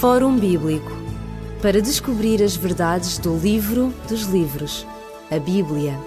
[0.00, 0.92] Fórum Bíblico
[1.62, 4.84] para descobrir as verdades do livro dos livros,
[5.30, 5.98] a Bíblia.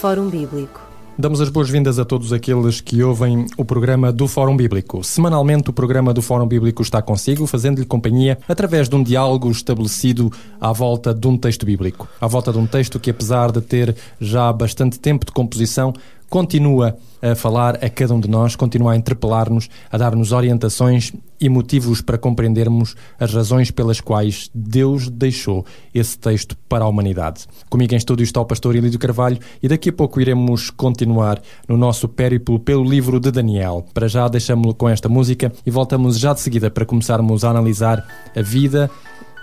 [0.00, 0.80] Fórum Bíblico.
[1.16, 5.04] Damos as boas-vindas a todos aqueles que ouvem o programa do Fórum Bíblico.
[5.04, 10.32] Semanalmente, o programa do Fórum Bíblico está consigo, fazendo-lhe companhia através de um diálogo estabelecido
[10.58, 12.08] à volta de um texto bíblico.
[12.18, 15.92] À volta de um texto que, apesar de ter já bastante tempo de composição,
[16.30, 21.48] continua a falar a cada um de nós, continua a interpelar-nos, a dar-nos orientações e
[21.48, 27.46] motivos para compreendermos as razões pelas quais Deus deixou esse texto para a humanidade.
[27.68, 31.76] Comigo em estúdio está o pastor Ilídio Carvalho e daqui a pouco iremos continuar no
[31.76, 33.84] nosso périplo pelo livro de Daniel.
[33.92, 38.06] Para já deixamos-lo com esta música e voltamos já de seguida para começarmos a analisar
[38.34, 38.90] a vida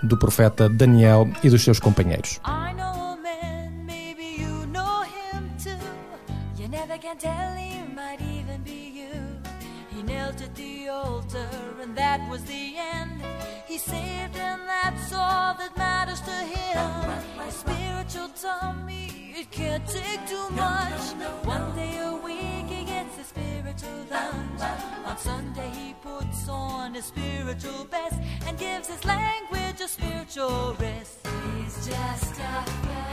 [0.02, 2.40] do profeta Daniel e dos seus companheiros.
[11.98, 13.22] That was the end.
[13.68, 16.88] He saved, and that's all that matters to him.
[17.36, 21.02] My spiritual tummy, it can't take too much.
[21.44, 24.62] One day a week, he gets a spiritual lunch.
[25.06, 31.28] On Sunday, he puts on his spiritual best and gives his language a spiritual rest.
[31.56, 33.07] He's just a, he's just a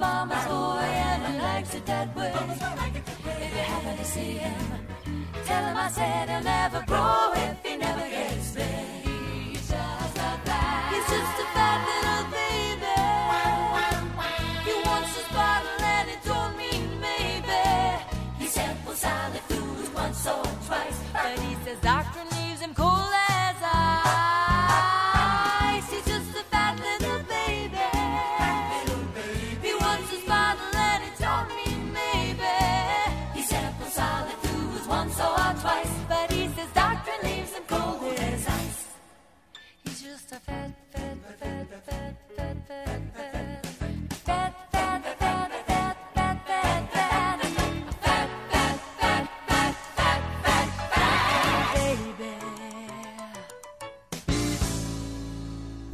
[0.00, 2.32] mama's boy and he likes it that way.
[2.34, 4.86] If you happen to see him,
[5.50, 8.19] tell him I said he'll never grow if he never gets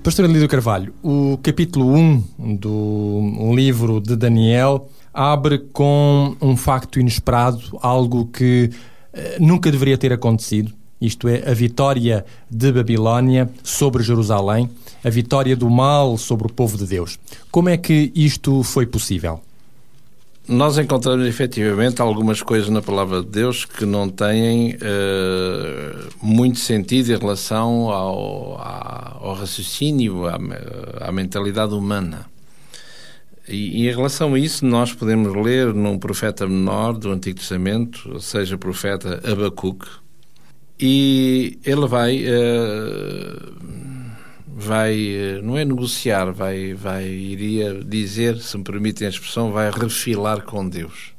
[0.07, 7.77] Pastor Lídio Carvalho, o capítulo 1 do livro de Daniel abre com um facto inesperado,
[7.83, 8.71] algo que
[9.13, 10.73] eh, nunca deveria ter acontecido.
[11.01, 14.71] Isto é, a vitória de Babilónia sobre Jerusalém,
[15.05, 17.19] a vitória do mal sobre o povo de Deus.
[17.51, 19.41] Como é que isto foi possível?
[20.49, 27.11] Nós encontramos efetivamente algumas coisas na palavra de Deus que não têm uh, muito sentido
[27.11, 30.39] em relação ao, ao raciocínio, à,
[31.01, 32.27] à, mentalidade humana.
[33.49, 38.09] E, e, em relação a isso, nós podemos ler num profeta menor do Antigo Testamento,
[38.13, 39.89] ou seja, profeta Abacuque,
[40.79, 42.25] e ele vai.
[42.25, 43.96] Uh,
[44.59, 49.71] vai, eh, não é negociar, vai, vai, iria dizer, se me permitem a expressão, vai
[49.71, 51.15] refilar com Deus.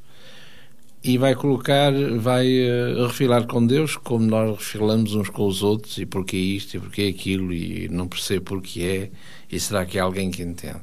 [1.04, 5.98] E vai colocar, vai uh, refilar com Deus como nós refilamos uns com os outros,
[6.00, 9.12] e porque é isto, e porque é aquilo, e não percebo porque é,
[9.52, 10.82] e será que há alguém que entende?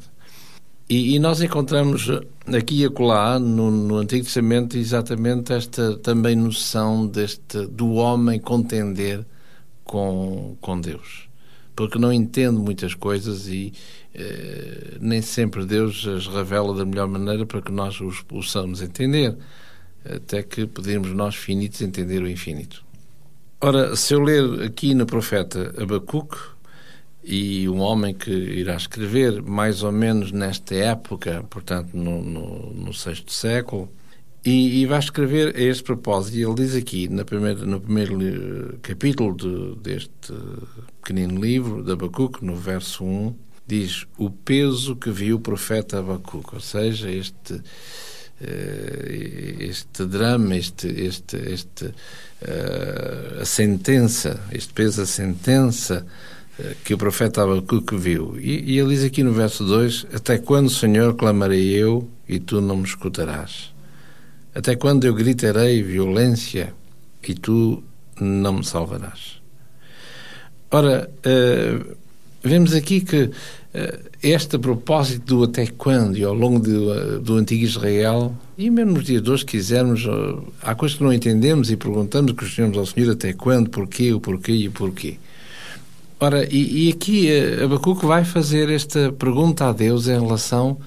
[0.88, 2.08] E, e nós encontramos
[2.46, 9.26] aqui e acolá, no, no Antigo Testamento, exatamente esta também noção deste, do homem contender
[9.84, 11.33] com, com Deus
[11.74, 13.72] porque não entende muitas coisas e
[14.14, 19.36] eh, nem sempre Deus as revela da melhor maneira para que nós os possamos entender,
[20.04, 22.84] até que podemos nós finitos entender o infinito.
[23.60, 26.54] Ora, se eu ler aqui no profeta Abacuque,
[27.24, 32.92] e um homem que irá escrever mais ou menos nesta época, portanto no, no, no
[32.92, 33.88] sexto século,
[34.44, 36.36] e, e, vai escrever a este propósito.
[36.36, 40.34] E ele diz aqui, na primeira, no primeiro eh, capítulo de, deste
[41.02, 43.34] pequenino livro, de Abacuque, no verso 1,
[43.66, 47.58] diz o peso que viu o profeta Abacuque, ou seja, este,
[48.42, 56.06] eh, este drama, este, este, este, uh, a sentença, este peso, a sentença
[56.84, 58.38] que o profeta Abacuque viu.
[58.38, 62.60] E, e ele diz aqui no verso 2: Até quando, Senhor, clamarei eu e tu
[62.60, 63.73] não me escutarás?
[64.54, 66.72] Até quando eu gritarei violência
[67.26, 67.82] e tu
[68.20, 69.40] não me salvarás.
[70.70, 71.96] Ora, uh,
[72.42, 73.30] vemos aqui que uh,
[74.22, 79.04] este propósito do até quando e ao longo do, do antigo Israel, e mesmo nos
[79.04, 83.12] dias de hoje, quisermos, uh, há coisas que não entendemos e perguntamos, questionamos ao Senhor
[83.12, 85.18] até quando, porquê, o porquê e o porquê.
[86.20, 90.78] Ora, e, e aqui uh, Abacuque vai fazer esta pergunta a Deus em relação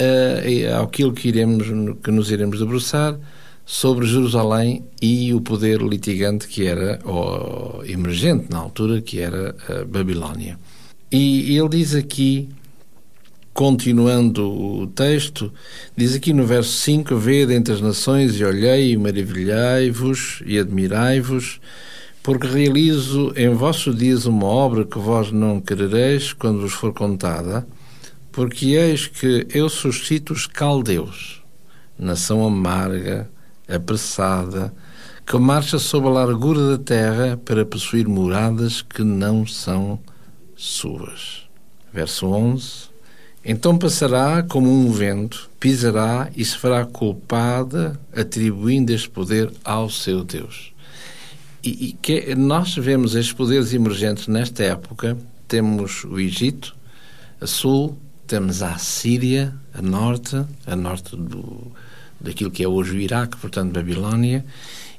[0.00, 1.66] uh, àquilo que, iremos,
[2.02, 3.18] que nos iremos debruçar
[3.64, 9.84] sobre Jerusalém e o poder litigante que era, ou emergente na altura, que era a
[9.84, 10.56] Babilónia.
[11.10, 12.48] E ele diz aqui,
[13.52, 15.52] continuando o texto,
[15.96, 21.60] diz aqui no verso 5: Vede entre as nações e olhei e maravilhai-vos e admirai-vos,
[22.22, 27.66] porque realizo em vossos dias uma obra que vós não querereis quando vos for contada,
[28.36, 31.42] porque eis que eu suscito os caldeus,
[31.98, 33.30] nação amarga,
[33.66, 34.74] apressada,
[35.26, 39.98] que marcha sob a largura da terra para possuir moradas que não são
[40.54, 41.48] suas.
[41.90, 42.90] Verso 11.
[43.42, 50.22] Então passará como um vento, pisará e se fará culpada, atribuindo este poder ao seu
[50.22, 50.74] Deus.
[51.64, 55.16] E, e que nós vemos estes poderes emergentes nesta época.
[55.48, 56.76] Temos o Egito,
[57.40, 57.96] a sul,
[58.26, 61.72] temos a Síria, a norte, a norte do,
[62.20, 64.44] daquilo que é hoje o Iraque, portanto Babilónia,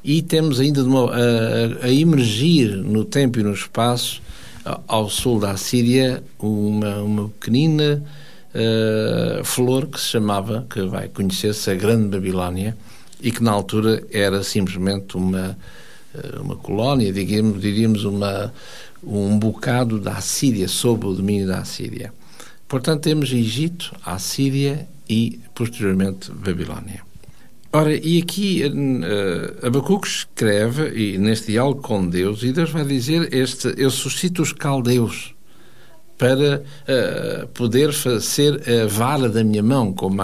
[0.03, 4.21] e temos ainda uma, a, a, emergir no tempo e no espaço,
[4.87, 8.03] ao sul da Síria, uma, uma pequenina
[9.43, 12.75] flor que se chamava, que vai conhecer-se a Grande Babilónia,
[13.21, 15.57] e que na altura era simplesmente uma,
[16.39, 18.53] uma colónia, diríamos, diríamos uma,
[19.03, 22.11] um bocado da Síria, sob o domínio da Síria.
[22.67, 27.01] Portanto, temos Egito, a Síria e, posteriormente, Babilónia.
[27.71, 33.33] Ora, e aqui uh, Abacuque escreve, e neste diálogo com Deus, e Deus vai dizer:
[33.33, 35.33] este, Eu suscito os caldeus
[36.17, 40.17] para uh, poder ser a vara da minha mão, como,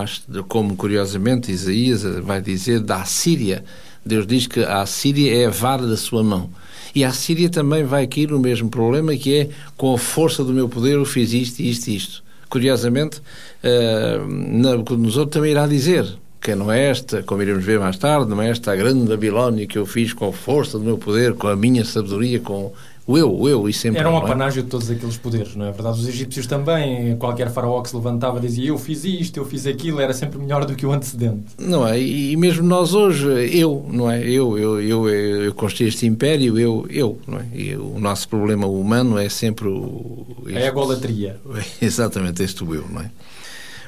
[0.48, 3.64] como curiosamente Isaías vai dizer da Assíria.
[4.06, 6.50] Deus diz que a Assíria é a vara da sua mão.
[6.96, 10.54] E a Assíria também vai cair no mesmo problema, que é com a força do
[10.54, 12.24] meu poder eu fiz isto, isto isto.
[12.54, 16.06] Curiosamente, uh, Nabucodonosor também irá dizer
[16.40, 19.66] que não é esta, como iremos ver mais tarde, não é esta a grande Babilónia
[19.66, 22.72] que eu fiz com a força do meu poder, com a minha sabedoria, com
[23.06, 24.00] o eu, o eu e sempre.
[24.00, 24.64] Era um apanágio é?
[24.64, 26.00] de todos aqueles poderes, não é verdade?
[26.00, 30.00] Os egípcios também, qualquer faraó que se levantava dizia eu fiz isto, eu fiz aquilo,
[30.00, 31.44] era sempre melhor do que o antecedente.
[31.58, 32.00] Não é?
[32.00, 34.22] E mesmo nós hoje, eu, não é?
[34.24, 37.46] Eu, eu, eu, eu, construí este império, eu, eu, não é?
[37.54, 40.26] E o nosso problema humano é sempre o.
[40.46, 41.40] Este, é a golatria.
[41.82, 43.12] Exatamente, este o eu, não é?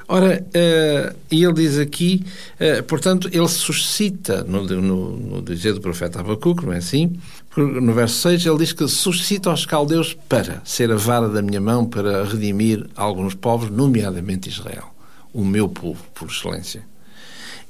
[0.08, 2.24] Ora, uh, ele diz aqui,
[2.60, 7.18] uh, portanto, ele suscita, no, no, no, dizer do profeta Abacuque, não é assim?
[7.56, 11.62] No verso 6, ele diz que suscita os caldeus para ser a vara da minha
[11.62, 14.94] mão para redimir alguns povos, nomeadamente Israel,
[15.34, 16.84] o meu povo, por excelência.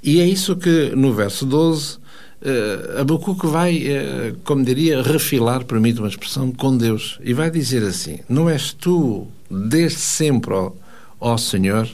[0.01, 5.99] E é isso que, no verso 12, uh, Abacuque vai, uh, como diria, refilar, permite
[5.99, 7.19] uma expressão, com Deus.
[7.23, 10.71] E vai dizer assim: Não és tu, desde sempre, ó,
[11.19, 11.87] ó Senhor,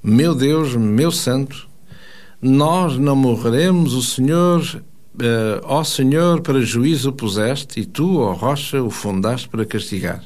[0.00, 1.68] meu Deus, meu Santo,
[2.40, 4.82] nós não morreremos, o Senhor,
[5.14, 10.22] uh, ó Senhor, para juízo o puseste, e tu, ó rocha, o fundaste para castigar.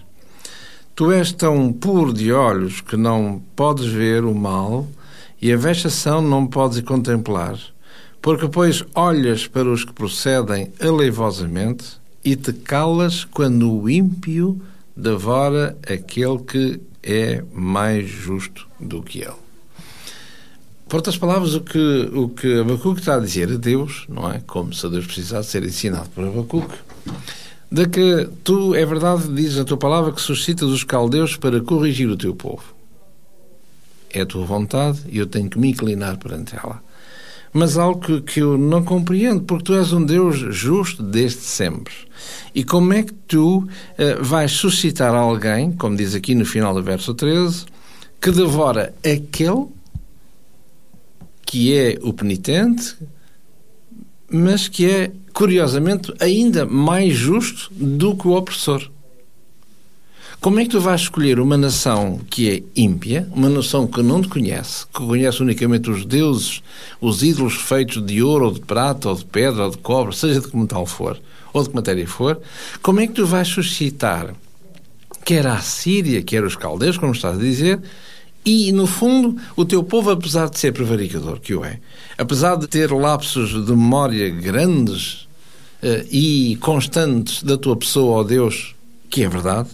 [0.95, 4.87] Tu és tão puro de olhos que não podes ver o mal,
[5.41, 7.59] e a vexação não podes contemplar,
[8.23, 14.61] porque, pois, olhas para os que procedem aleivosamente e te calas quando o ímpio
[14.97, 19.46] devora aquele que é mais justo do que ele.
[20.89, 24.41] Por outras palavras, o que, o que Abacuque está a dizer a Deus, não é?
[24.47, 26.77] Como se Deus precisasse ser ensinado por Abacuque,
[27.71, 32.09] de que tu, é verdade, dizes a tua palavra que suscitas os caldeus para corrigir
[32.09, 32.63] o teu povo.
[34.11, 36.81] É a tua vontade e eu tenho que me inclinar perante ela.
[37.53, 41.95] Mas algo que, que eu não compreendo, porque tu és um Deus justo desde sempre.
[42.55, 43.69] E como é que tu uh,
[44.23, 47.65] vais suscitar alguém, como diz aqui no final do verso 13,
[48.21, 49.67] que devora aquele
[51.47, 52.97] que é o penitente,
[54.29, 58.91] mas que é, curiosamente, ainda mais justo do que o opressor.
[60.41, 64.21] Como é que tu vais escolher uma nação que é ímpia, uma nação que não
[64.21, 66.63] te conhece, que conhece unicamente os deuses,
[67.01, 70.41] os ídolos feitos de ouro, ou de prata, ou de pedra, ou de cobre, seja
[70.41, 71.19] de que tal for,
[71.53, 72.41] ou de que matéria for,
[72.83, 74.35] como é que tu vais suscitar,
[75.25, 77.81] quer a Síria, quer os caldeus, como estás a dizer,
[78.47, 81.81] e, no fundo, o teu povo, apesar de ser prevaricador, que o é,
[82.17, 85.27] apesar de ter lapsos de memória grandes,
[85.83, 88.75] eh, e constantes da tua pessoa, ó Deus,
[89.11, 89.69] que é verdade,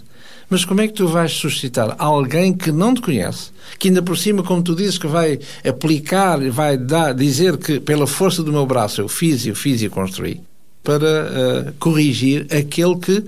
[0.50, 4.19] mas como é que tu vais suscitar alguém que não te conhece, que ainda por
[4.19, 8.67] cima, como tu dizes, que vai aplicar, vai dar, dizer que pela força do meu
[8.67, 10.41] braço eu fiz, eu fiz e construí,
[10.83, 10.97] para
[11.69, 13.25] uh, corrigir aquele que,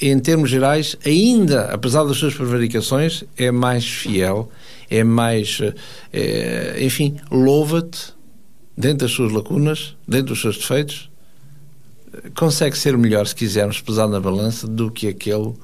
[0.00, 4.50] em termos gerais, ainda, apesar das suas prevaricações, é mais fiel,
[4.90, 5.60] é mais,
[6.12, 8.14] é, enfim, louva-te
[8.76, 11.10] dentro das suas lacunas, dentro dos seus defeitos,
[12.34, 15.54] consegue ser melhor, se quisermos, pesar na balança do que aquele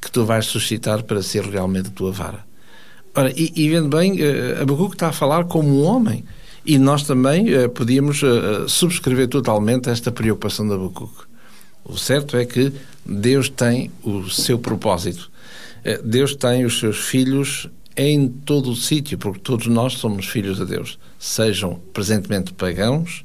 [0.00, 2.44] que tu vais suscitar para ser realmente a tua vara.
[3.14, 6.24] Ora, e, e vendo bem, uh, Abacuque está a falar como um homem.
[6.66, 11.24] E nós também uh, podíamos uh, subscrever totalmente esta preocupação de Abacuque.
[11.84, 12.72] O certo é que
[13.04, 15.30] Deus tem o seu propósito.
[16.02, 20.66] Deus tem os seus filhos em todo o sítio, porque todos nós somos filhos de
[20.66, 20.98] Deus.
[21.18, 23.24] Sejam presentemente pagãos,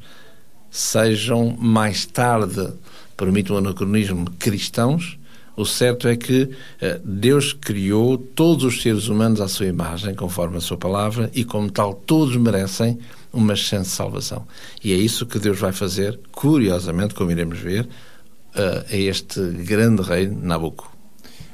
[0.69, 2.71] sejam mais tarde,
[3.17, 5.19] permite o anacronismo, cristãos,
[5.59, 6.49] o certo é que
[6.79, 11.43] eh, Deus criou todos os seres humanos à sua imagem, conforme a sua palavra, e
[11.43, 12.97] como tal, todos merecem
[13.33, 14.47] uma chance de salvação.
[14.81, 17.89] E é isso que Deus vai fazer, curiosamente, como iremos ver,
[18.55, 20.89] eh, a este grande rei Nabucco.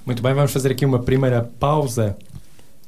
[0.06, 2.16] Muito bem, vamos fazer aqui uma primeira pausa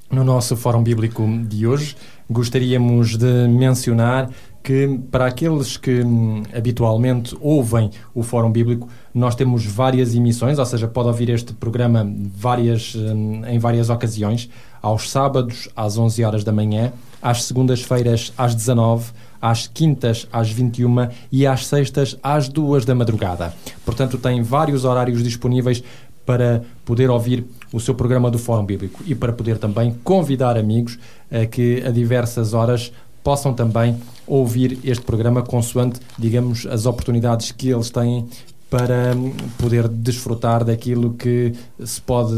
[0.09, 1.95] no nosso Fórum Bíblico de hoje.
[2.29, 4.29] Gostaríamos de mencionar
[4.63, 10.65] que para aqueles que hum, habitualmente ouvem o Fórum Bíblico, nós temos várias emissões, ou
[10.65, 14.49] seja, pode ouvir este programa várias, hum, em várias ocasiões,
[14.81, 19.11] aos sábados às 11 horas da manhã, às segundas-feiras às 19
[19.41, 23.53] às quintas às 21 e às sextas às 2 da madrugada.
[23.85, 25.83] Portanto, tem vários horários disponíveis
[26.27, 30.99] para poder ouvir o seu programa do Fórum Bíblico e para poder também convidar amigos
[31.31, 32.91] a que a diversas horas
[33.23, 38.27] possam também ouvir este programa consoante, digamos, as oportunidades que eles têm
[38.69, 41.53] para hum, poder desfrutar daquilo que
[41.83, 42.35] se pode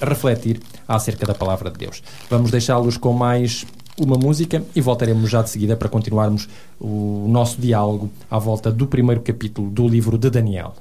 [0.00, 2.00] refletir acerca da palavra de Deus.
[2.30, 3.66] Vamos deixá-los com mais
[4.00, 6.48] uma música e voltaremos já de seguida para continuarmos
[6.80, 10.74] o nosso diálogo à volta do primeiro capítulo do livro de Daniel.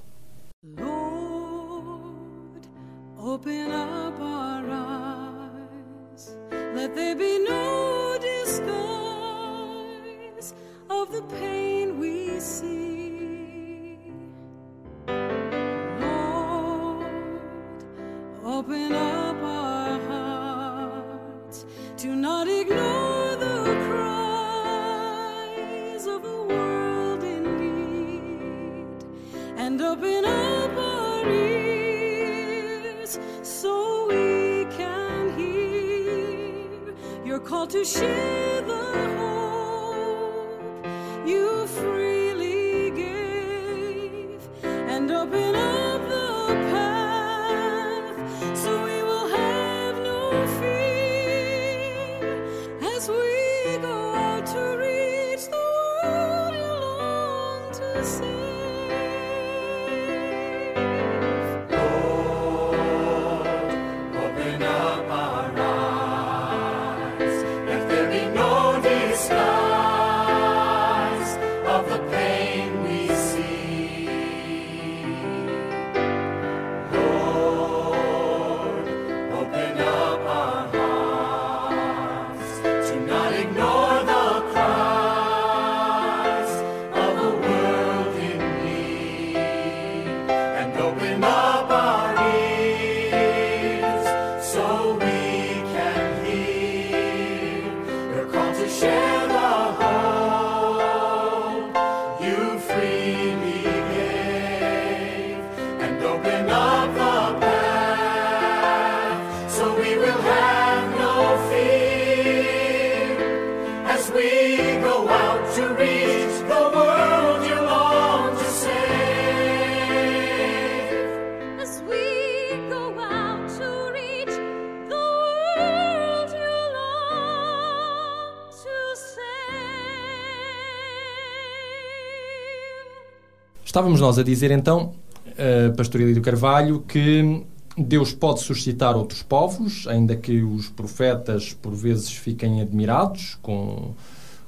[133.78, 134.92] Estávamos nós a dizer então,
[135.28, 137.44] uh, Pastor Elídio Carvalho, que
[137.78, 143.94] Deus pode suscitar outros povos, ainda que os profetas por vezes fiquem admirados com,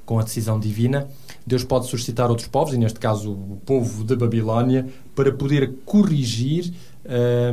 [0.03, 1.07] com a decisão divina.
[1.45, 6.73] Deus pode suscitar outros povos, e neste caso o povo da Babilónia, para poder corrigir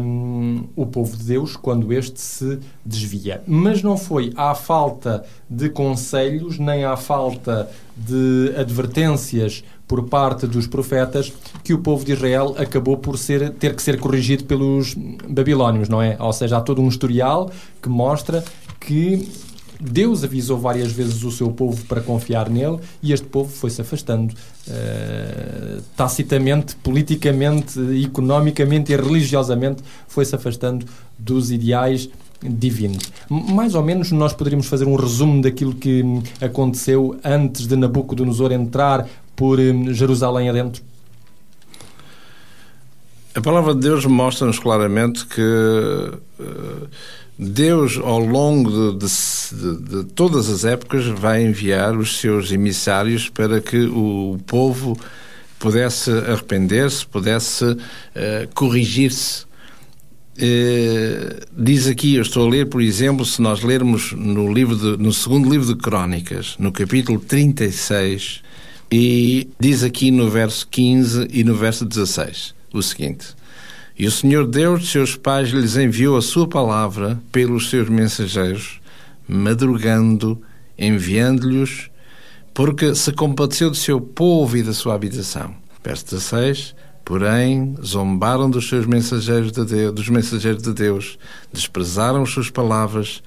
[0.01, 3.43] hum, o povo de Deus quando este se desvia.
[3.47, 10.67] Mas não foi à falta de conselhos, nem à falta de advertências por parte dos
[10.67, 14.95] profetas que o povo de Israel acabou por ser, ter que ser corrigido pelos
[15.29, 16.17] babilónios, não é?
[16.19, 17.51] Ou seja, há todo um historial
[17.81, 18.45] que mostra
[18.81, 19.29] que
[19.81, 24.35] Deus avisou várias vezes o seu povo para confiar nele e este povo foi-se afastando
[24.69, 30.87] eh, tacitamente, politicamente, economicamente e religiosamente foi-se afastando
[31.19, 32.09] dos ideais
[32.43, 33.11] divinos.
[33.29, 36.05] Mais ou menos nós poderíamos fazer um resumo daquilo que
[36.41, 40.83] aconteceu antes de Nabucodonosor entrar por hum, Jerusalém adentro.
[43.35, 45.41] A palavra de Deus mostra-nos claramente que
[46.41, 46.87] eh,
[47.39, 53.61] Deus, ao longo de, de- de todas as épocas, vai enviar os seus emissários para
[53.61, 54.99] que o povo
[55.59, 57.77] pudesse arrepender-se, pudesse
[58.15, 59.45] eh, corrigir-se.
[60.39, 65.03] Eh, diz aqui, eu estou a ler, por exemplo, se nós lermos no, livro de-
[65.03, 68.43] no segundo livro de Crónicas, no capítulo 36,
[68.91, 73.29] e diz aqui no verso 15 e no verso 16 o seguinte:
[73.99, 78.81] E o Senhor Deus de seus pais lhes enviou a sua palavra pelos seus mensageiros,
[79.27, 80.41] madrugando,
[80.79, 81.91] enviando-lhes,
[82.53, 85.55] porque se compadeceu do seu povo e da sua habitação.
[85.83, 86.75] Verso 16.
[87.05, 91.17] Porém, zombaram dos seus mensageiros de Deus, dos mensageiros de Deus,
[91.53, 93.23] desprezaram as suas palavras,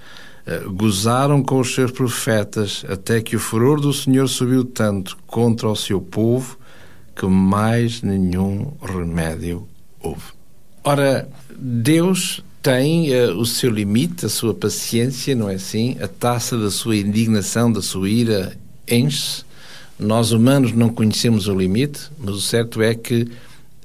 [0.72, 5.75] gozaram com os seus profetas, até que o furor do Senhor subiu tanto contra o
[5.75, 6.58] seu povo
[7.15, 9.68] que mais nenhum remédio
[10.01, 10.24] houve.
[10.84, 11.27] Ora,
[11.58, 15.98] Deus tem eh, o seu limite, a sua paciência, não é assim?
[16.01, 19.44] A taça da sua indignação, da sua ira, enche-se.
[20.00, 23.29] Nós humanos não conhecemos o limite, mas o certo é que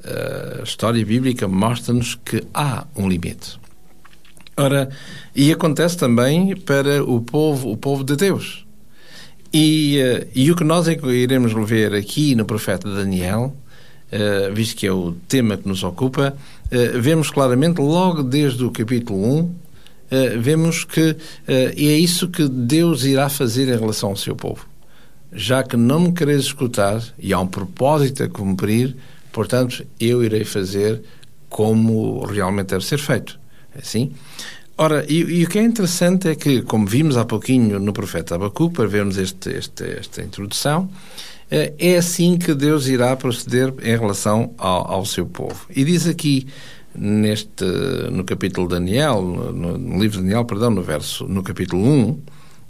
[0.04, 3.58] eh, a história bíblica mostra-nos que há um limite.
[4.56, 4.88] Ora,
[5.34, 8.64] e acontece também para o povo, o povo de Deus.
[9.52, 13.54] E, eh, e o que nós iremos ver aqui no profeta Daniel,
[14.16, 16.36] eh, visto que é o tema que nos ocupa,
[16.70, 19.54] eh, vemos claramente, logo desde o capítulo 1,
[20.08, 21.16] eh, vemos que
[21.48, 24.68] é isso que Deus irá fazer em relação ao seu povo.
[25.32, 28.94] Já que não me quereis escutar, e há um propósito a cumprir,
[29.32, 31.02] portanto, eu irei fazer
[31.48, 33.36] como realmente deve ser feito.
[33.74, 34.12] É Assim?
[34.76, 38.34] Ora, e, e o que é interessante é que, como vimos há pouquinho no profeta
[38.34, 40.90] Abacuque, para vermos este, este, esta introdução,
[41.48, 45.66] eh, é assim que Deus irá proceder em relação ao, ao seu povo.
[45.70, 46.48] E diz aqui,
[46.92, 47.64] neste,
[48.10, 52.22] no capítulo Daniel, no, no livro de Daniel, perdão, no, verso, no capítulo 1,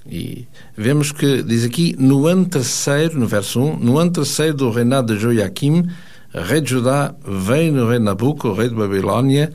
[0.06, 4.70] e vemos que diz aqui, no ano terceiro, no verso 1, no ano terceiro do
[4.70, 5.88] reinado de Joaquim,
[6.34, 9.50] rei de Judá, veio no rei Nabuco, rei de Babilónia,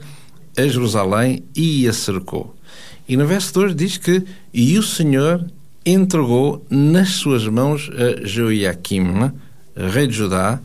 [0.56, 2.54] a Jerusalém e a cercou.
[3.08, 5.44] E no verso 2 diz que e o Senhor
[5.84, 9.32] entregou nas suas mãos a Joaquim,
[9.76, 10.60] rei de Judá,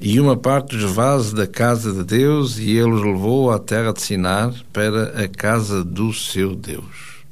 [0.00, 3.92] e uma parte dos vasos da casa de Deus, e ele os levou à terra
[3.92, 7.22] de Sinar para a casa do seu Deus.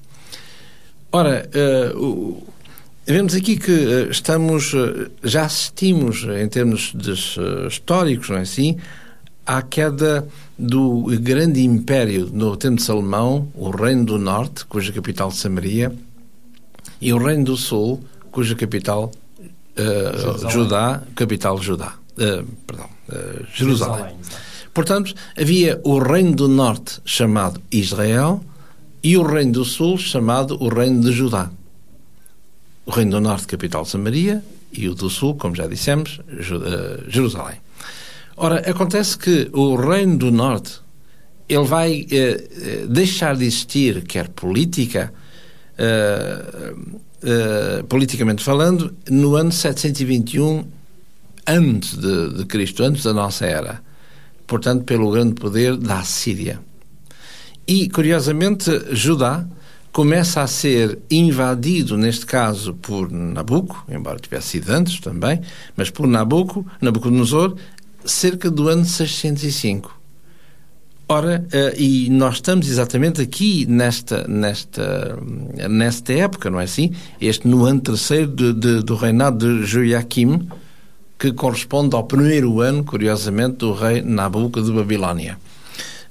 [1.10, 1.48] Ora,
[1.96, 2.42] o-
[3.04, 6.94] vemos aqui que eh, estamos, eh, já assistimos, em termos
[7.68, 8.76] históricos, não é assim,
[9.50, 15.32] à queda do grande império no tempo de Salomão, o Reino do Norte, cuja capital
[15.32, 15.92] Samaria,
[17.00, 19.10] e o Reino do Sul, cuja capital
[19.76, 20.50] Jerusalém.
[20.50, 23.96] Judá, capital Judá, eh, perdão, eh, Jerusalém.
[23.96, 24.16] Jerusalém.
[24.72, 28.44] Portanto, havia o Reino do Norte chamado Israel
[29.02, 31.50] e o Reino do Sul chamado o Reino de Judá.
[32.86, 36.20] O Reino do Norte, capital Samaria, e o do Sul, como já dissemos,
[37.08, 37.56] Jerusalém.
[38.42, 40.80] Ora, acontece que o Reino do Norte
[41.46, 45.12] ele vai eh, eh, deixar de existir, quer política,
[45.76, 46.74] eh,
[47.22, 50.64] eh, politicamente falando, no ano 721
[51.46, 53.82] antes de, de Cristo, antes da nossa era.
[54.46, 56.60] Portanto, pelo grande poder da Assíria.
[57.66, 59.46] E, curiosamente, Judá
[59.92, 65.42] começa a ser invadido, neste caso, por Nabuco, embora tivesse sido antes também,
[65.76, 67.56] mas por Nabuco, Nabucodonosor,
[68.04, 70.00] cerca do ano 605.
[71.08, 75.18] Ora, eh, e nós estamos exatamente aqui nesta, nesta,
[75.68, 76.94] nesta época, não é assim?
[77.20, 80.48] Este no ano terceiro de, de, do reinado de Joaquim,
[81.18, 85.36] que corresponde ao primeiro ano, curiosamente, do rei Nabuco de Babilónia.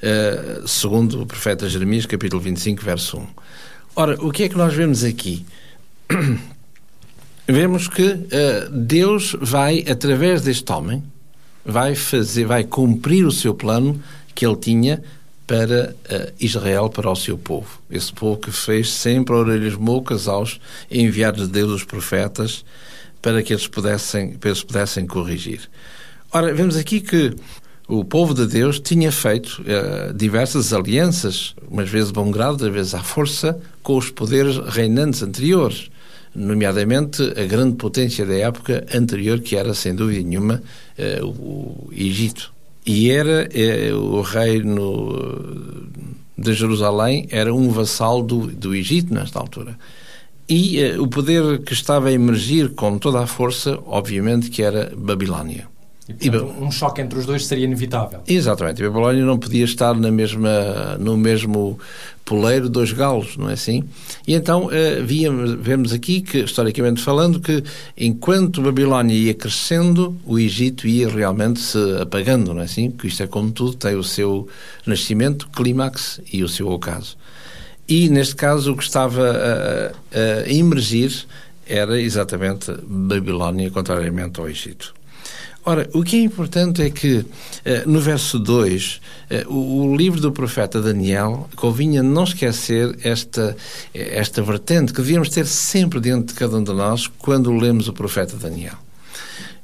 [0.04, 3.28] Uh, segundo o profeta Jeremias, capítulo 25, verso 1.
[3.96, 5.46] Ora, o que é que nós vemos aqui?
[7.48, 11.02] vemos que uh, Deus vai, através deste homem,
[11.70, 14.02] vai fazer, vai cumprir o seu plano
[14.34, 15.04] que ele tinha
[15.46, 17.82] para uh, Israel, para o seu povo.
[17.90, 20.60] Esse povo que fez sempre orelhas moucas aos
[20.92, 22.64] enviados de Deus, os profetas,
[23.22, 25.62] para que eles pudessem, para eles pudessem corrigir.
[26.32, 27.36] Ora, vemos aqui que
[27.88, 32.72] o povo de Deus tinha feito eh, diversas alianças, umas vezes de bom grado, outras
[32.72, 35.90] vezes à força, com os poderes reinantes anteriores,
[36.36, 40.62] nomeadamente a grande potência da época anterior, que era, sem dúvida nenhuma,
[40.98, 42.54] eh, o, Egito.
[42.86, 45.90] E era eh, o reino
[46.38, 49.78] de Jerusalém, era um vassal do, do Egito nesta altura.
[50.50, 54.92] E eh, o poder que estava a emergir com toda a força, obviamente, que era
[54.98, 55.69] Babilónia.
[56.20, 58.22] E, portanto, um choque entre os dois seria inevitável.
[58.28, 58.84] Exatamente.
[58.84, 61.80] A Babilónia não podia estar na mesma, no mesmo
[62.26, 63.84] poleiro dos galos, não é assim?
[64.28, 67.64] E então eh, víamos, vemos aqui que, historicamente falando, que
[67.98, 72.92] enquanto Babilónia ia crescendo, o Egito ia realmente se apagando, não é assim?
[72.92, 74.48] Que isto é como tudo, tem o seu
[74.86, 77.18] nascimento, clímax e o seu ocaso.
[77.88, 81.26] E, neste caso, o que estava a, a emergir
[81.66, 84.94] era exatamente Babilónia, contrariamente ao Egito.
[85.66, 87.26] Ora, o que é importante é que,
[87.66, 93.56] eh, no verso 2, eh, o, livro do profeta Daniel convinha não esquecer esta,
[93.94, 97.94] esta vertente que devíamos ter sempre dentro de cada um de nós quando lemos o
[97.94, 98.78] profeta Daniel.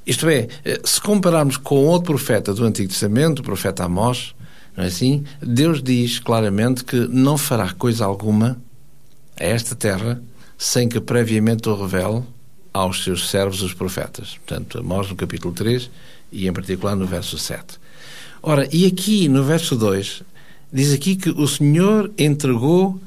[0.05, 4.35] Isto é, eh, se compararmos com outro profeta do Antigo Testamento, o profeta Amós,
[4.75, 5.23] não é assim?
[5.41, 8.61] Deus diz claramente que não fará coisa alguma
[9.39, 10.21] a esta terra
[10.57, 12.23] sem que previamente o revele
[12.75, 14.37] aos seus servos, os profetas.
[14.45, 15.89] Portanto, Amós no capítulo 3
[16.29, 17.79] e em particular no verso 7.
[18.43, 20.23] Ora, e aqui no verso 2,
[20.73, 22.99] diz aqui que o Senhor entregou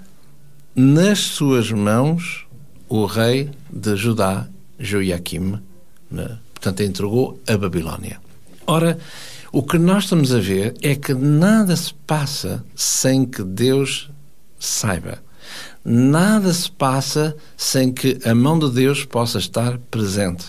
[0.74, 2.46] nas suas mãos
[2.88, 4.48] o rei de Judá,
[4.80, 5.60] Joiaquim,
[6.10, 6.38] né?
[6.54, 8.18] portanto, entregou a Babilónia.
[8.66, 8.98] Ora,
[9.52, 14.08] o que nós estamos a ver é que nada se passa sem que Deus
[14.58, 15.22] saiba.
[15.90, 20.44] Nada se passa sem que a mão de Deus possa estar presente.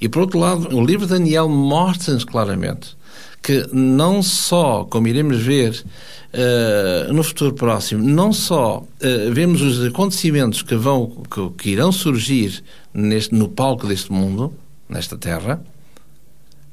[0.00, 2.96] E por outro lado, o livro de Daniel mostra-nos claramente
[3.42, 5.84] que não só, como iremos ver
[6.32, 11.90] uh, no futuro próximo, não só uh, vemos os acontecimentos que vão que, que irão
[11.90, 12.62] surgir
[12.94, 14.54] neste, no palco deste mundo,
[14.88, 15.60] nesta terra,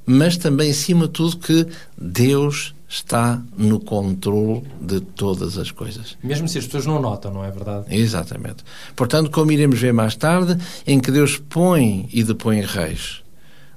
[0.06, 1.65] mas também, acima de tudo, que
[1.97, 6.17] Deus está no controle de todas as coisas.
[6.23, 7.86] Mesmo se as pessoas não notam, não é verdade?
[7.95, 8.63] Exatamente.
[8.95, 13.21] Portanto, como iremos ver mais tarde, em que Deus põe e depõe reis.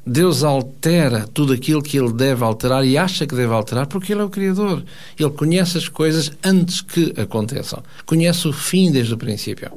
[0.05, 4.23] Deus altera tudo aquilo que ele deve alterar e acha que deve alterar porque ele
[4.23, 4.83] é o Criador.
[5.17, 7.83] Ele conhece as coisas antes que aconteçam.
[8.07, 9.71] Conhece o fim desde o princípio.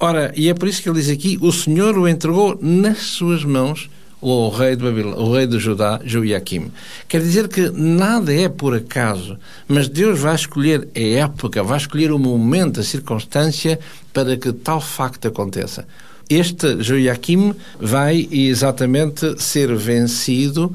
[0.00, 3.44] Ora, e é por isso que ele diz aqui: o Senhor o entregou nas suas
[3.44, 3.88] mãos
[4.28, 6.72] o rei de Babilônia, o rei de Judá, Joiaquim.
[7.06, 12.10] Quer dizer que nada é por acaso, mas Deus vai escolher a época, vai escolher
[12.10, 13.78] o momento, a circunstância
[14.12, 15.86] para que tal facto aconteça.
[16.28, 20.74] Este Joiaquim vai exatamente ser vencido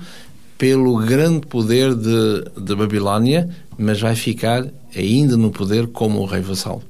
[0.58, 6.42] pelo grande poder de, de Babilónia, mas vai ficar ainda no poder como o rei
[6.42, 6.82] vassal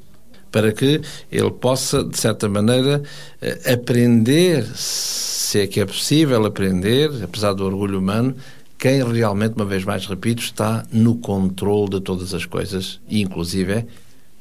[0.51, 3.01] para que ele possa, de certa maneira,
[3.41, 8.35] eh, aprender, se é que é possível aprender, apesar do orgulho humano,
[8.77, 13.85] quem realmente, uma vez mais repito, está no controle de todas as coisas, inclusive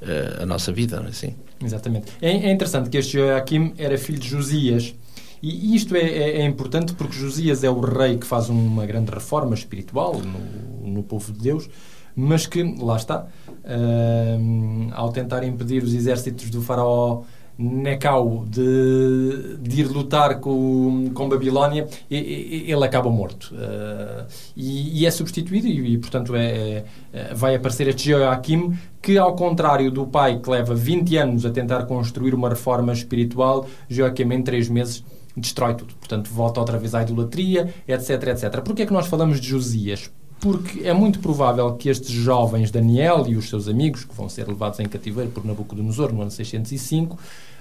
[0.03, 1.35] eh, a nossa vida, não é assim?
[1.63, 2.13] Exatamente.
[2.23, 4.95] É, é interessante que este Joaquim era filho de Josias.
[5.43, 9.11] E isto é, é, é, importante porque Josias é o rei que faz uma grande
[9.11, 11.69] reforma espiritual no, no povo de Deus,
[12.15, 17.23] mas que, lá está, uh, ao tentar impedir os exércitos do faraó
[17.63, 23.55] Necau de, de ir lutar com, com Babilónia, ele acaba morto.
[23.55, 29.19] Uh, e, e, é substituído, e, e portanto é, é, vai aparecer este Joaquim, que
[29.19, 34.33] ao contrário do pai que leva 20 anos a tentar construir uma reforma espiritual, Joaquim
[34.33, 35.05] em 3 meses
[35.37, 35.95] destrói tudo.
[35.97, 38.63] Portanto, volta outra vez à idolatria, etc, etc.
[38.63, 40.11] Porquê é que nós falamos de Josias?
[40.41, 44.49] Porque é muito provável que estes jovens, Daniel e os seus amigos, que vão ser
[44.49, 47.19] levados em cativeiro por Nabucodonosor no ano 605,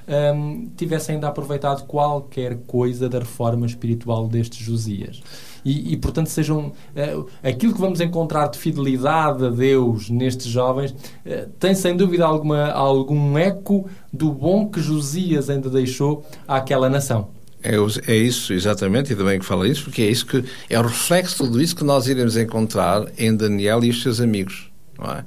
[0.10, 5.22] um, tivessem ainda aproveitado qualquer coisa da reforma espiritual destes Josias.
[5.63, 10.92] E, e portanto, sejam uh, aquilo que vamos encontrar de fidelidade a Deus nestes jovens
[10.92, 17.38] uh, tem sem dúvida alguma algum eco do bom que Josias ainda deixou àquela nação.
[17.62, 17.76] É,
[18.08, 21.36] é, isso, exatamente, e também que fala isso, porque é isso que é o reflexo
[21.36, 24.69] de tudo isso que nós iremos encontrar em Daniel e os seus amigos.
[24.98, 25.26] Não é?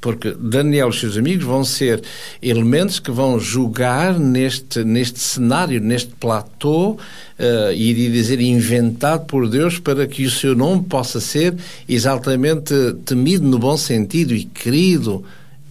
[0.00, 2.02] Porque Daniel e os seus amigos vão ser
[2.42, 9.78] elementos que vão julgar neste, neste cenário, neste platô, uh, iria dizer inventado por Deus
[9.78, 11.54] para que o seu nome possa ser
[11.88, 12.74] exatamente
[13.06, 15.24] temido no bom sentido e querido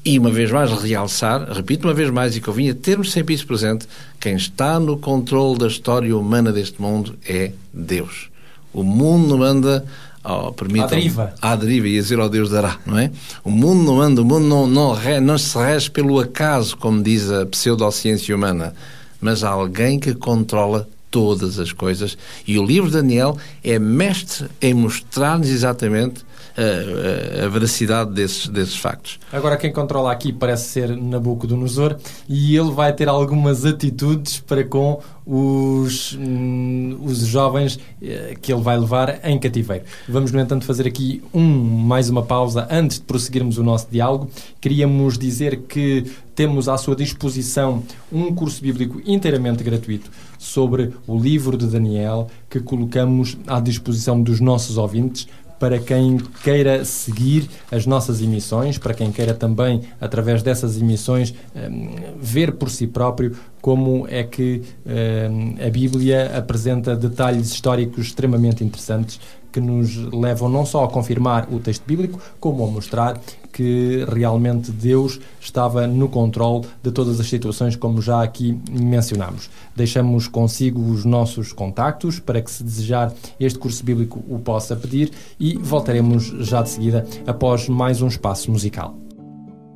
[0.05, 3.87] E uma vez mais realçar, repito uma vez mais e convinha termos sempre isso presente,
[4.19, 8.29] quem está no controle da história humana deste mundo é Deus.
[8.73, 9.85] O mundo não anda
[10.25, 11.33] oh, permitam- À deriva.
[11.41, 13.11] à deriva, ia dizer ao Deus dará, não é?
[13.45, 17.01] O mundo não anda, o mundo não, não, re- não se rege pelo acaso, como
[17.01, 18.75] diz a pseudociência humana,
[19.21, 22.17] mas há alguém que controla todas as coisas.
[22.45, 29.19] E o livro de Daniel é mestre em mostrar-nos exatamente a, veracidade desses, desses factos.
[29.31, 34.99] Agora quem controla aqui parece ser Nabucodonosor e ele vai ter algumas atitudes para com
[35.25, 39.85] os, hum, os jovens eh, que ele vai levar em cativeiro.
[40.07, 44.29] Vamos, no entanto, fazer aqui um, mais uma pausa antes de prosseguirmos o nosso diálogo.
[44.59, 51.57] Queríamos dizer que temos à sua disposição um curso bíblico inteiramente gratuito sobre o livro
[51.57, 55.27] de Daniel que colocamos à disposição dos nossos ouvintes
[55.63, 61.95] para quem queira seguir as nossas emissões, para quem queira também, através dessas emissões, hum,
[62.19, 69.21] ver por si próprio como é que hum, a Bíblia apresenta detalhes históricos extremamente interessantes
[69.54, 73.17] que nos levam não só a confirmar o texto bíblico, como a mostrar
[73.53, 79.49] que realmente Deus estava no controle de todas as situações, como já aqui mencionámos.
[79.75, 85.11] Deixamos consigo os nossos contactos para que, se desejar este curso bíblico, o possa pedir
[85.39, 88.97] e voltaremos já de seguida após mais um espaço musical.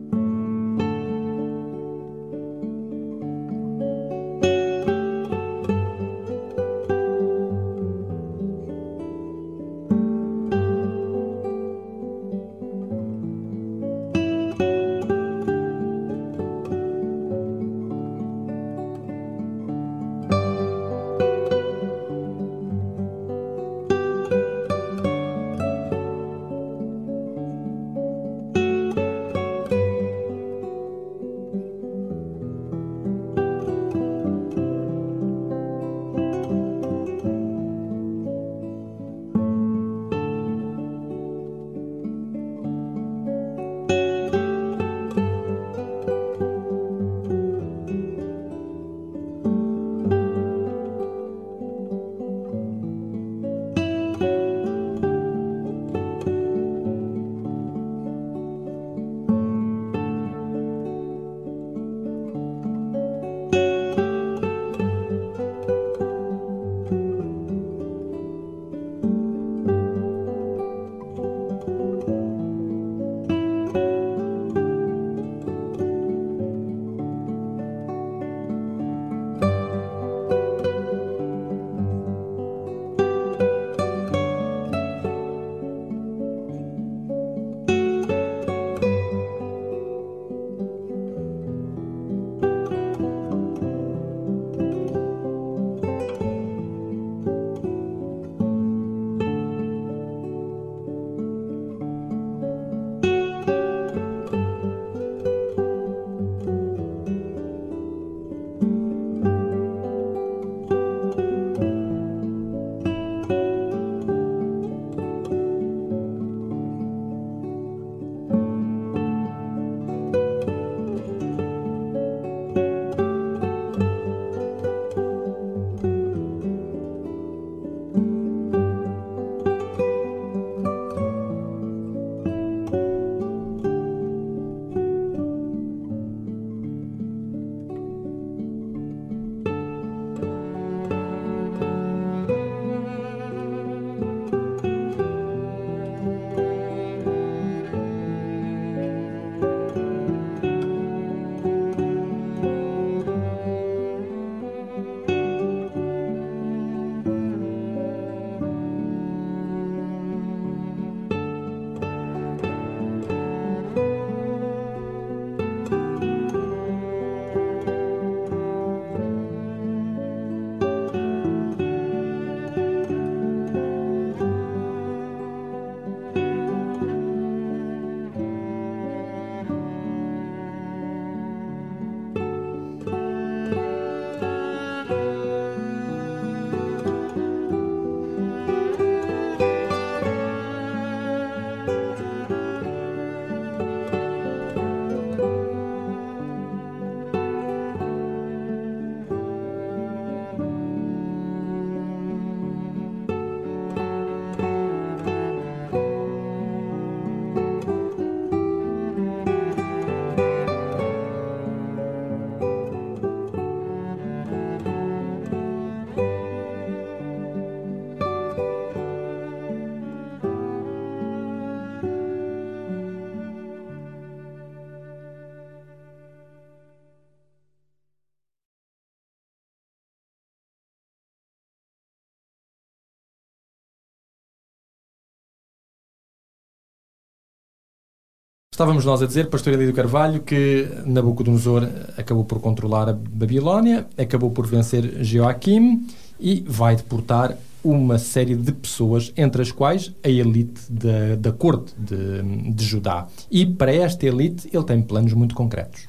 [238.61, 244.29] Estávamos nós a dizer, pastor Elídio Carvalho, que Nabucodonosor acabou por controlar a Babilónia, acabou
[244.29, 245.87] por vencer Joaquim
[246.19, 251.73] e vai deportar uma série de pessoas, entre as quais a elite da, da corte
[251.75, 253.07] de, de Judá.
[253.31, 255.87] E para esta elite ele tem planos muito concretos.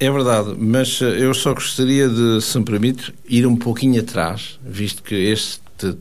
[0.00, 5.02] É verdade, mas eu só gostaria de, se me permite, ir um pouquinho atrás, visto
[5.02, 5.60] que este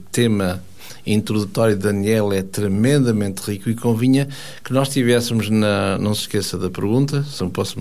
[0.10, 0.64] tema
[1.06, 4.28] introdutório de Daniel é tremendamente rico e convinha
[4.64, 5.98] que nós tivéssemos na.
[5.98, 7.78] Não se esqueça da pergunta, se não posso,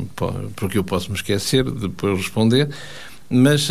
[0.56, 2.68] porque eu posso me esquecer de depois responder.
[3.34, 3.68] Mas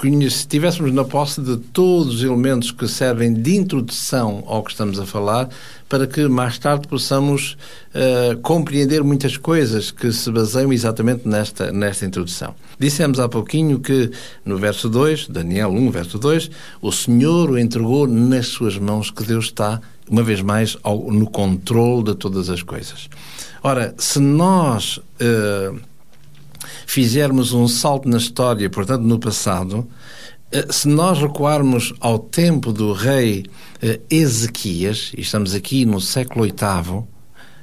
[0.00, 4.72] conhe- se tivéssemos na posse de todos os elementos que servem de introdução ao que
[4.72, 5.48] estamos a falar,
[5.88, 7.56] para que mais tarde possamos
[7.94, 12.56] eh, compreender muitas coisas que se baseiam exatamente nesta, nesta introdução.
[12.76, 14.10] Dissemos há pouquinho que
[14.44, 19.22] no verso 2, Daniel 1, verso 2, o Senhor o entregou nas suas mãos, que
[19.22, 23.08] Deus está, uma vez mais, ao- no controle de todas as coisas.
[23.62, 25.70] Ora, se nós eh,
[26.86, 29.88] fizermos um salto na história, portanto, no passado,
[30.50, 33.46] eh, se nós recuarmos ao tempo do rei
[33.80, 37.04] eh, Ezequias, e estamos aqui no século VIII,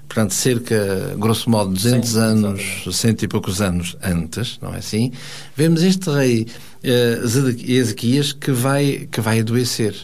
[0.07, 5.11] portanto, cerca, grosso modo, 200 Sim, anos, cento e poucos anos antes, não é assim?
[5.55, 6.47] Vemos este rei
[6.83, 7.19] eh,
[7.67, 9.95] Ezequias que vai, que vai adoecer.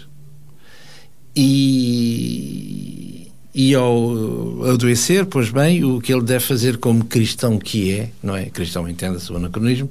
[1.36, 3.25] E,
[3.58, 8.36] e ao adoecer, pois bem, o que ele deve fazer como cristão que é, não
[8.36, 8.48] é?
[8.48, 9.90] Cristão entenda-se o anacronismo,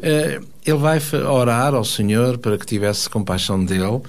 [0.00, 4.00] eh, ele vai orar ao Senhor para que tivesse compaixão dele.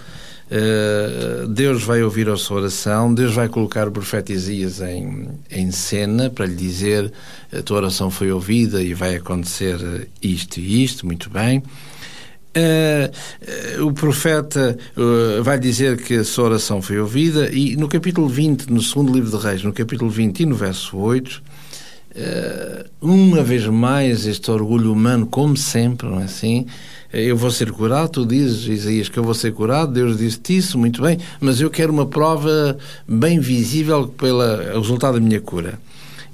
[0.52, 5.72] Eh, Deus vai ouvir a sua oração, Deus vai colocar o profeta Isaías em, em
[5.72, 7.12] cena para lhe dizer
[7.52, 11.64] a tua oração foi ouvida e vai acontecer isto e isto, muito bem.
[12.54, 13.10] Eh,
[13.80, 18.70] o profeta eh, vai dizer que a sua oração foi ouvida e no capítulo 20,
[18.70, 21.42] no segundo livro de Reis, no capítulo 20 e no verso 8,
[22.14, 26.66] eh, uma vez mais este orgulho humano, como sempre, não é assim?
[27.14, 30.78] Eu vou ser curado, tu dizes, Isaías, que eu vou ser curado, Deus disse-te isso,
[30.78, 34.42] muito bem, mas eu quero uma prova bem visível pelo
[34.74, 35.80] resultado da minha cura.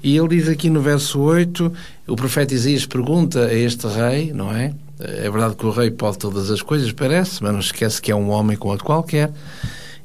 [0.02, 1.72] E ele diz aqui no verso 8,
[2.08, 4.72] o profeta Isaías pergunta a este rei, não é?
[5.00, 8.16] É verdade que o rei pode todas as coisas, parece, mas não esquece que é
[8.16, 9.32] um homem como outro qualquer.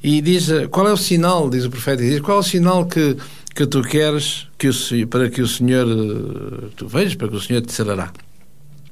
[0.03, 3.17] E diz, qual é o sinal, diz o profeta Isaías, qual é o sinal que,
[3.55, 7.41] que tu queres que o, para que o Senhor, eh, tu vejas, para que o
[7.41, 8.11] Senhor te sarará?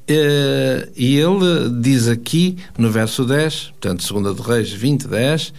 [0.08, 5.54] Eh, E ele diz aqui, no verso 10, portanto, 2 de Reis 20, 10,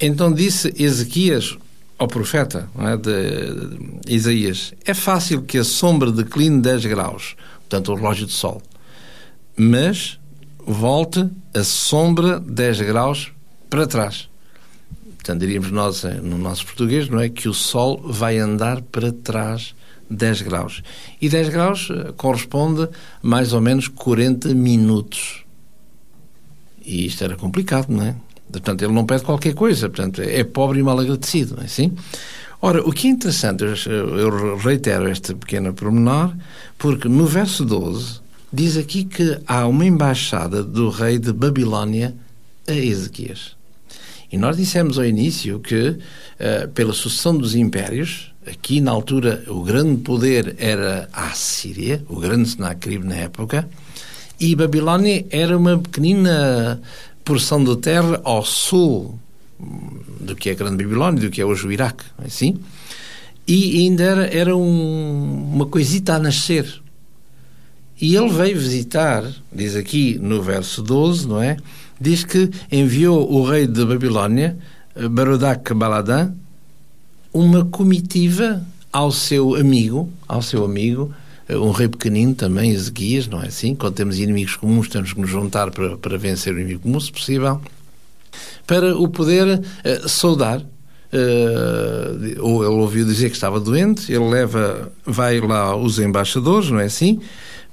[0.00, 1.56] então disse Ezequias
[1.98, 7.94] ao profeta é, de Isaías: É fácil que a sombra decline 10 graus, portanto, o
[7.94, 8.62] relógio de sol,
[9.56, 10.18] mas
[10.66, 13.32] volte a sombra 10 graus
[13.70, 14.28] para trás.
[15.16, 17.28] Portanto, diríamos nós, eh, no nosso português, não é?
[17.28, 19.74] Que o sol vai andar para trás
[20.08, 20.82] 10 graus.
[21.20, 22.88] E 10 graus eh, corresponde
[23.22, 25.44] mais ou menos 40 minutos.
[26.84, 28.14] E isto era complicado, não é?
[28.52, 31.92] Portanto, ele não pede qualquer coisa, portanto, é pobre e mal agradecido, não é assim?
[32.62, 36.32] Ora, o que é interessante, eu- reitero este pequeno pormenor,
[36.78, 38.20] porque no verso 12
[38.56, 42.14] diz aqui que há uma embaixada do rei de Babilónia
[42.66, 43.54] a Ezequias.
[44.32, 45.96] E nós dissemos ao início que,
[46.38, 52.16] eh, pela sucessão dos impérios, aqui na altura o grande poder era a Assíria, o
[52.18, 53.68] grande Senaqueribe na época,
[54.40, 56.80] e Babilónia era uma pequenina
[57.24, 59.18] porção de terra ao sul
[59.60, 62.56] hum, do que é a Grande Babilónia, do que é hoje o Iraque, é assim?
[63.46, 66.82] E ainda era, era um- uma coisita a nascer.
[68.00, 71.56] E ele veio visitar, diz aqui no verso 12, não é?
[71.98, 74.56] Diz que enviou o rei de Babilónia,
[74.94, 76.30] eh, Barodac Baladã,
[77.32, 81.14] uma comitiva ao seu amigo, ao seu amigo,
[81.48, 83.74] eh, um rei pequenino também, Ezequias, não é assim?
[83.74, 87.10] Quando temos inimigos comuns, temos que nos juntar para, para vencer o inimigo comum, se
[87.10, 87.60] possível,
[88.66, 90.62] para o poder eh, saudar.
[91.12, 96.80] Eh, ou ele ouviu dizer que estava doente, ele leva, vai lá os embaixadores, não
[96.80, 97.20] é assim?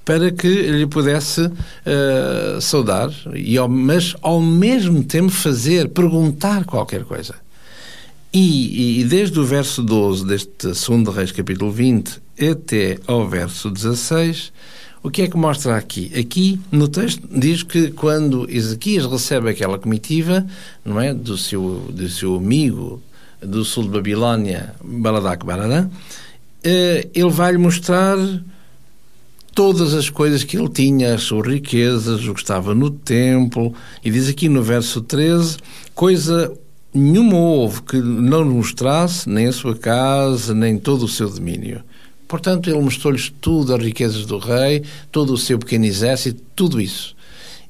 [0.05, 1.49] Para que lhe pudesse
[1.85, 7.35] eh, saudar, e ao, mas ao mesmo tempo fazer, perguntar qualquer coisa.
[8.33, 12.19] E, e desde o verso 12 deste 2 Reis, capítulo 20,
[12.51, 14.51] até ao verso 16,
[15.03, 16.11] o que é que mostra aqui?
[16.17, 20.45] Aqui no texto diz que quando Ezequias recebe aquela comitiva,
[20.83, 23.01] não é, do seu, do seu amigo
[23.39, 25.89] do sul de Babilónia, Baladac Baradã,
[26.63, 28.17] eh, ele vai-lhe mostrar
[29.53, 33.73] todas as coisas que ele tinha, as suas riquezas, o que estava no templo,
[34.03, 35.57] e diz aqui no verso 13,
[35.93, 36.51] coisa
[36.93, 41.83] nenhuma houve que não mostrasse, nem a sua casa, nem todo o seu domínio.
[42.27, 47.15] Portanto, ele mostrou-lhes tudo, as riquezas do rei, todo o seu pequeno exército, tudo isso.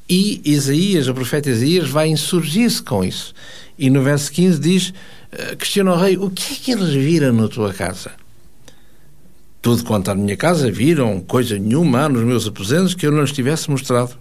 [0.08, 3.34] E Isaías, o profeta Isaías, vai insurgir-se com isso.
[3.78, 4.94] E no verso 15 diz:
[5.32, 8.12] eh, questiona o rei, o que é que eles viram na tua casa?
[9.64, 13.32] Tudo quanto à minha casa viram, coisa nenhuma nos meus aposentos que eu não lhes
[13.32, 14.12] tivesse mostrado.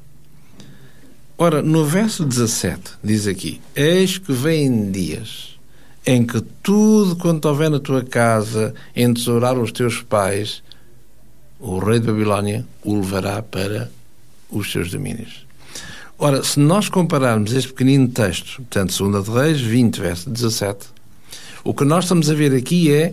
[1.37, 5.59] Ora, no verso 17, diz aqui: Eis que vêm dias
[6.07, 10.63] em que tudo quanto houver na tua casa entesourar os teus pais,
[11.59, 13.91] o rei de Babilónia o levará para
[14.49, 15.45] os seus domínios.
[16.21, 20.87] Ora, se nós compararmos este pequenino texto, portanto, 2 de Reis 20, verso 17,
[21.65, 23.13] o que nós estamos a ver aqui é,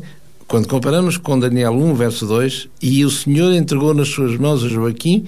[0.50, 4.68] quando comparamos com Daniel 1, verso 2, e o Senhor entregou nas suas mãos a
[4.68, 5.26] Joaquim,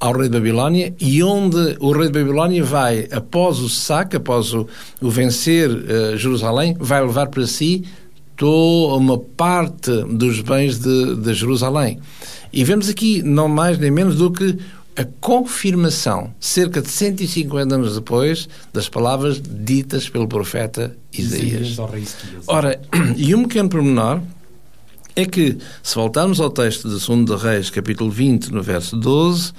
[0.00, 4.52] ao rei de Babilónia e onde o rei de Babilónia vai, após o saque, após
[4.52, 4.66] o,
[5.00, 7.84] o vencer uh, Jerusalém, vai levar para si
[8.36, 12.00] toda uma parte dos bens de, de Jerusalém.
[12.52, 14.58] E vemos aqui não mais nem menos do que
[14.96, 21.78] a confirmação, cerca de 150 anos depois, das palavras ditas pelo profeta Isaías.
[22.46, 22.80] Ora,
[23.16, 24.20] e um pequeno pormenor
[25.16, 29.52] é que, se voltarmos ao texto de 2 de Reis, capítulo 20, no verso 12,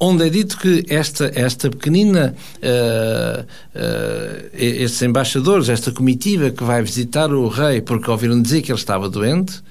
[0.00, 6.82] onde é dito que esta, esta pequenina, uh, uh, estes embaixadores, esta comitiva que vai
[6.82, 9.62] visitar o rei porque ouviram dizer que ele estava doente,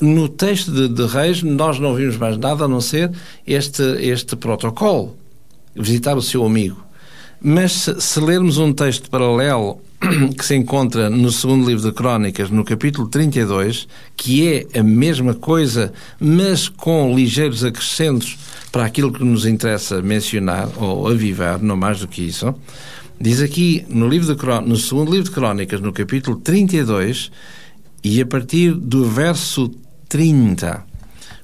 [0.00, 3.10] no texto de, de Reis nós não vimos mais nada a não ser
[3.46, 5.16] este, este protocolo,
[5.74, 6.82] visitar o seu amigo.
[7.40, 9.82] Mas se, se lermos um texto paralelo
[10.36, 15.34] que se encontra no segundo livro de Crónicas, no capítulo 32, que é a mesma
[15.34, 18.38] coisa, mas com ligeiros acrescentos
[18.70, 22.54] para aquilo que nos interessa mencionar ou avivar, não mais do que isso,
[23.20, 27.32] diz aqui no, livro de, no segundo livro de Crónicas, no capítulo 32,
[28.04, 29.68] e a partir do verso
[30.08, 30.86] 30.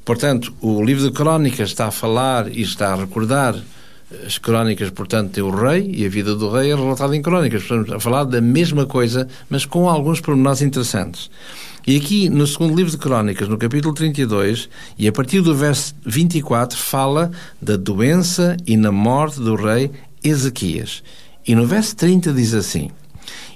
[0.05, 3.57] Portanto, o livro de Crónicas está a falar e está a recordar
[4.26, 7.62] as crónicas, portanto, tem o rei e a vida do rei é relatada em crónicas.
[7.64, 11.30] Portanto, a falar da mesma coisa, mas com alguns pormenores interessantes.
[11.86, 15.94] E aqui, no segundo livro de Crónicas, no capítulo 32, e a partir do verso
[16.04, 19.90] 24, fala da doença e na morte do rei
[20.22, 21.02] Ezequias.
[21.46, 22.90] E no verso 30 diz assim: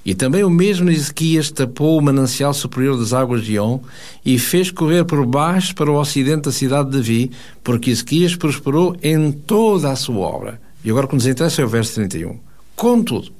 [0.08, 3.78] E também o mesmo Ezequias tapou o manancial superior das águas de On
[4.24, 7.30] e fez correr por baixo para o ocidente da cidade de Davi,
[7.62, 10.62] porque Ezequias prosperou em toda a sua obra.
[10.82, 12.40] E agora o que nos interessa é o verso 31.
[12.74, 13.30] Contudo,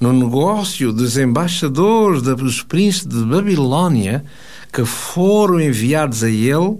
[0.00, 4.24] no negócio dos embaixadores dos príncipes de Babilónia
[4.72, 6.76] que foram enviados a ele.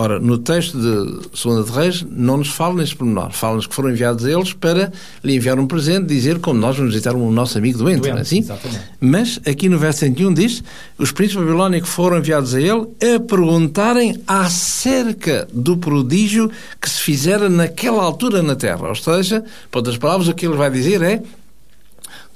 [0.00, 3.32] Ora, no texto de Segunda de Reis não nos fala neste pormenor.
[3.32, 4.92] Fala-nos que foram enviados a eles para
[5.24, 8.18] lhe enviar um presente, dizer como nós vamos visitar o nosso amigo doente, Doente, não
[8.18, 8.38] é assim?
[8.38, 8.80] exatamente.
[9.00, 10.62] Mas aqui no verso 101 diz:
[10.96, 12.86] os príncipes babilónicos foram enviados a ele
[13.16, 16.48] a perguntarem acerca do prodígio
[16.80, 18.88] que se fizera naquela altura na terra.
[18.88, 21.20] Ou seja, por outras palavras, o que ele vai dizer é: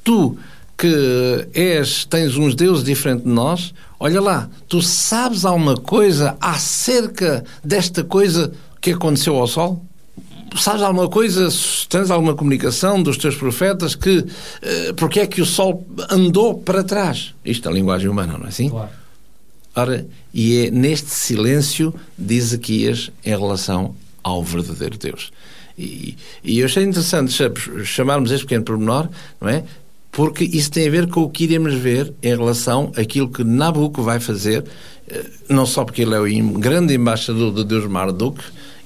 [0.02, 0.36] tu
[0.82, 7.44] que és, tens uns deuses diferentes de nós, olha lá, tu sabes alguma coisa acerca
[7.62, 9.86] desta coisa que aconteceu ao Sol?
[10.56, 11.48] Sabes alguma coisa,
[11.88, 14.26] tens alguma comunicação dos teus profetas que
[14.60, 17.32] eh, porque é que o Sol andou para trás?
[17.44, 18.68] Isto é linguagem humana, não é assim?
[18.68, 18.90] Claro.
[19.76, 20.04] Ora,
[20.34, 25.30] e é neste silêncio de Ezequias em relação ao verdadeiro Deus.
[25.78, 27.32] E, e eu achei interessante
[27.84, 29.08] chamarmos este pequeno pormenor,
[29.40, 29.64] não é?
[30.12, 34.02] Porque isso tem a ver com o que iremos ver em relação àquilo que Nabucco
[34.02, 34.62] vai fazer,
[35.08, 38.40] eh, não só porque ele é o grande embaixador de Deus Marduk,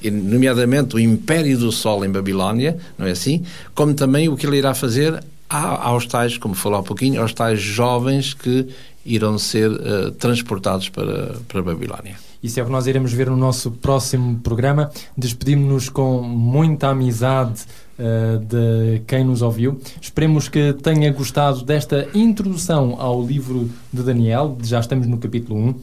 [0.09, 3.45] nomeadamente o Império do Sol em Babilónia, não é assim?
[3.74, 7.61] Como também o que ele irá fazer aos tais, como falou há pouquinho, aos tais
[7.61, 8.68] jovens que
[9.05, 12.16] irão ser eh, transportados para, para Babilónia.
[12.43, 14.91] Isso é o que nós iremos ver no nosso próximo programa.
[15.16, 17.64] Despedimos-nos com muita amizade
[17.99, 19.81] eh, de quem nos ouviu.
[19.99, 24.59] Esperemos que tenha gostado desta introdução ao livro de Daniel.
[24.63, 25.75] Já estamos no capítulo 1.